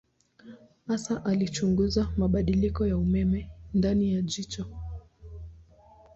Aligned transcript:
Hasa 0.87 1.25
alichunguza 1.25 2.07
mabadiliko 2.17 2.87
ya 2.87 2.97
umeme 2.97 3.49
ndani 3.73 4.13
ya 4.13 4.21
jicho. 4.21 4.65